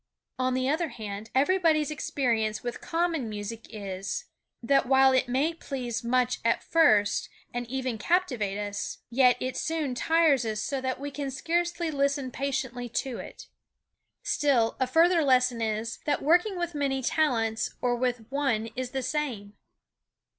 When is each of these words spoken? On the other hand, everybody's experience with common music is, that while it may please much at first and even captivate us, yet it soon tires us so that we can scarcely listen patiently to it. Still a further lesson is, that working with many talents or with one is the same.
On 0.39 0.55
the 0.55 0.67
other 0.67 0.89
hand, 0.89 1.29
everybody's 1.35 1.91
experience 1.91 2.63
with 2.63 2.81
common 2.81 3.29
music 3.29 3.67
is, 3.69 4.25
that 4.63 4.87
while 4.87 5.11
it 5.13 5.29
may 5.29 5.53
please 5.53 6.03
much 6.03 6.39
at 6.43 6.63
first 6.63 7.29
and 7.53 7.67
even 7.67 7.99
captivate 7.99 8.57
us, 8.57 8.97
yet 9.11 9.37
it 9.39 9.55
soon 9.55 9.93
tires 9.93 10.43
us 10.43 10.59
so 10.59 10.81
that 10.81 10.99
we 10.99 11.11
can 11.11 11.29
scarcely 11.29 11.91
listen 11.91 12.31
patiently 12.31 12.89
to 12.89 13.19
it. 13.19 13.45
Still 14.23 14.75
a 14.79 14.87
further 14.87 15.23
lesson 15.23 15.61
is, 15.61 15.99
that 16.05 16.23
working 16.23 16.57
with 16.57 16.73
many 16.73 17.03
talents 17.03 17.75
or 17.79 17.95
with 17.95 18.25
one 18.31 18.69
is 18.75 18.89
the 18.89 19.03
same. 19.03 19.53